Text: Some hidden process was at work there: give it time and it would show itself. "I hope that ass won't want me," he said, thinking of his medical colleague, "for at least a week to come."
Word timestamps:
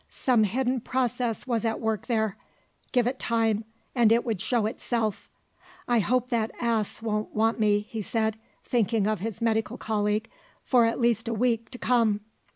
Some 0.09 0.45
hidden 0.45 0.81
process 0.81 1.45
was 1.45 1.63
at 1.63 1.79
work 1.79 2.07
there: 2.07 2.35
give 2.91 3.05
it 3.05 3.19
time 3.19 3.65
and 3.93 4.11
it 4.11 4.25
would 4.25 4.41
show 4.41 4.65
itself. 4.65 5.29
"I 5.87 5.99
hope 5.99 6.31
that 6.31 6.49
ass 6.59 7.03
won't 7.03 7.35
want 7.35 7.59
me," 7.59 7.81
he 7.87 8.01
said, 8.01 8.37
thinking 8.65 9.05
of 9.05 9.19
his 9.19 9.43
medical 9.43 9.77
colleague, 9.77 10.27
"for 10.63 10.85
at 10.85 10.99
least 10.99 11.27
a 11.27 11.35
week 11.35 11.69
to 11.69 11.77
come." 11.77 12.21